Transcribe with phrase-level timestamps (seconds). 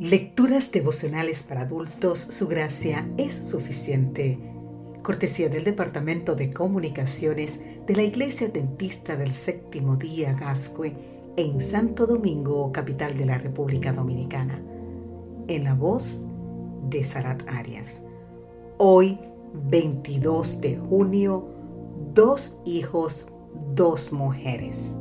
[0.00, 4.38] Lecturas devocionales para adultos, su gracia es suficiente.
[5.02, 10.96] Cortesía del Departamento de Comunicaciones de la Iglesia Dentista del Séptimo Día Gascue
[11.36, 14.62] en Santo Domingo, capital de la República Dominicana.
[15.48, 16.24] En la voz
[16.88, 18.00] de Sarat Arias.
[18.78, 19.18] Hoy,
[19.52, 21.46] 22 de junio,
[22.14, 23.28] dos hijos,
[23.74, 24.96] dos mujeres.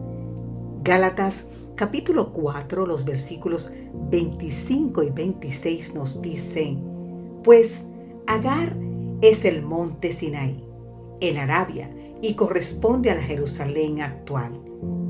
[0.84, 1.48] Gálatas
[1.80, 3.72] capítulo 4, los versículos
[4.12, 6.84] 25 y 26 nos dicen,
[7.42, 7.86] pues
[8.28, 8.76] Agar
[9.22, 10.62] es el monte Sinaí,
[11.22, 11.90] en Arabia,
[12.22, 14.60] y corresponde a la Jerusalén actual,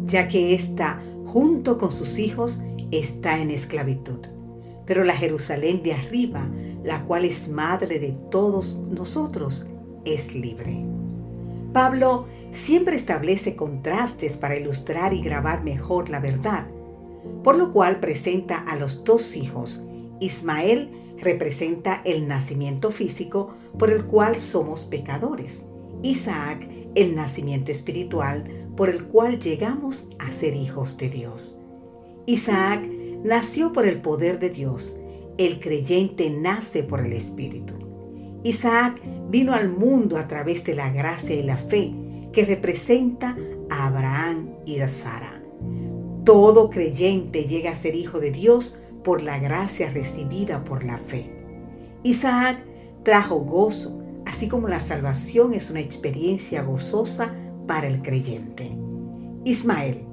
[0.06, 4.20] ya que ésta, junto con sus hijos, está en esclavitud.
[4.86, 6.48] Pero la Jerusalén de arriba,
[6.84, 9.66] la cual es madre de todos nosotros,
[10.06, 10.86] es libre.
[11.74, 16.68] Pablo siempre establece contrastes para ilustrar y grabar mejor la verdad,
[17.44, 19.84] por lo cual presenta a los dos hijos.
[20.20, 25.66] Ismael representa el nacimiento físico por el cual somos pecadores.
[26.02, 28.46] Isaac el nacimiento espiritual
[28.76, 31.58] por el cual llegamos a ser hijos de Dios.
[32.26, 32.88] Isaac
[33.24, 34.96] nació por el poder de Dios.
[35.38, 37.89] El creyente nace por el Espíritu.
[38.44, 41.94] Isaac vino al mundo a través de la gracia y la fe
[42.32, 43.36] que representa
[43.70, 45.42] a Abraham y a Sara.
[46.24, 51.32] Todo creyente llega a ser hijo de Dios por la gracia recibida por la fe.
[52.04, 52.60] Isaac
[53.04, 57.34] trajo gozo, así como la salvación es una experiencia gozosa
[57.68, 58.72] para el creyente.
[59.44, 60.06] Ismael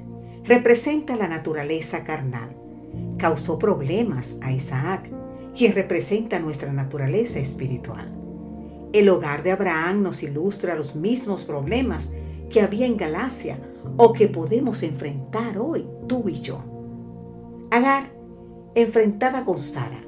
[0.44, 2.56] representa la naturaleza carnal.
[3.18, 5.10] Causó problemas a Isaac,
[5.54, 8.15] quien representa nuestra naturaleza espiritual.
[8.92, 12.12] El hogar de Abraham nos ilustra los mismos problemas
[12.50, 13.58] que había en Galacia
[13.96, 16.60] o que podemos enfrentar hoy tú y yo.
[17.70, 18.10] Agar,
[18.74, 20.00] enfrentada con Sara,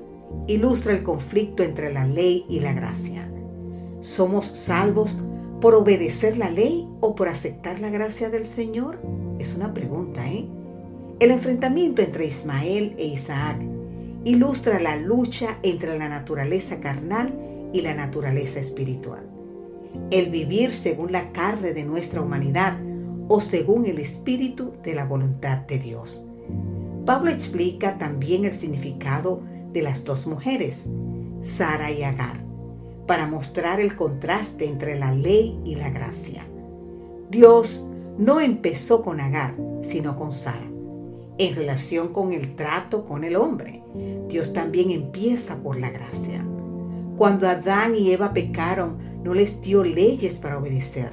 [0.47, 3.31] ilustra el conflicto entre la ley y la gracia.
[4.01, 5.23] ¿Somos salvos
[5.61, 9.01] por obedecer la ley o por aceptar la gracia del Señor?
[9.39, 10.47] Es una pregunta, ¿eh?
[11.21, 13.61] El enfrentamiento entre Ismael e Isaac
[14.25, 17.35] ilustra la lucha entre la naturaleza carnal
[17.73, 19.29] y la naturaleza espiritual.
[20.11, 22.79] El vivir según la carne de nuestra humanidad
[23.29, 26.27] o según el espíritu de la voluntad de Dios.
[27.05, 29.43] Pablo explica también el significado
[29.73, 30.91] de las dos mujeres,
[31.41, 32.45] Sara y Agar,
[33.07, 36.47] para mostrar el contraste entre la ley y la gracia.
[37.31, 37.87] Dios
[38.19, 40.71] no empezó con Agar, sino con Sara.
[41.39, 43.83] En relación con el trato con el hombre,
[44.29, 46.45] Dios también empieza por la gracia.
[47.19, 51.11] Cuando Adán y Eva pecaron, no les dio leyes para obedecer.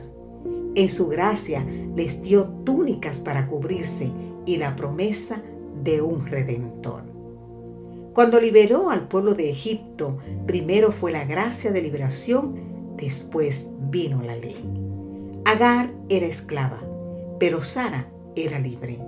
[0.76, 4.12] En su gracia les dio túnicas para cubrirse
[4.46, 5.42] y la promesa
[5.84, 7.02] de un redentor.
[8.14, 14.36] Cuando liberó al pueblo de Egipto, primero fue la gracia de liberación, después vino la
[14.36, 14.64] ley.
[15.44, 16.84] Agar era esclava,
[17.40, 19.00] pero Sara era libre.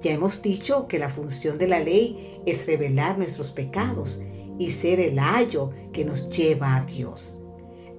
[0.00, 4.22] Ya hemos dicho que la función de la ley es revelar nuestros pecados
[4.58, 7.40] y ser el ayo que nos lleva a Dios.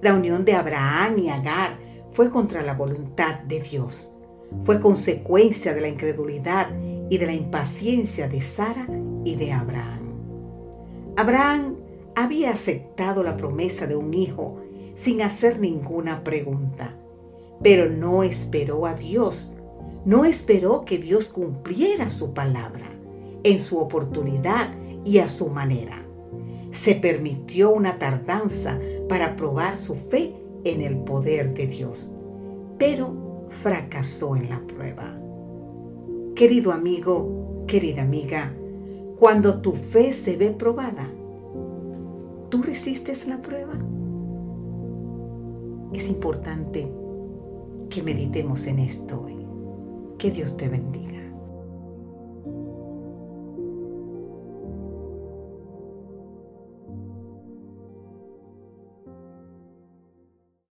[0.00, 1.78] La unión de Abraham y Agar
[2.12, 4.14] fue contra la voluntad de Dios.
[4.64, 6.70] Fue consecuencia de la incredulidad
[7.10, 8.86] y de la impaciencia de Sara
[9.24, 10.14] y de Abraham.
[11.16, 11.76] Abraham
[12.14, 14.60] había aceptado la promesa de un hijo
[14.94, 16.96] sin hacer ninguna pregunta,
[17.62, 19.52] pero no esperó a Dios,
[20.04, 22.90] no esperó que Dios cumpliera su palabra
[23.42, 24.74] en su oportunidad
[25.04, 26.07] y a su manera
[26.78, 28.78] se permitió una tardanza
[29.08, 32.12] para probar su fe en el poder de Dios,
[32.78, 35.18] pero fracasó en la prueba.
[36.36, 38.54] Querido amigo, querida amiga,
[39.18, 41.10] cuando tu fe se ve probada,
[42.48, 43.74] ¿tú resistes la prueba?
[45.92, 46.88] Es importante
[47.90, 49.44] que meditemos en esto hoy.
[50.16, 51.17] Que Dios te bendiga.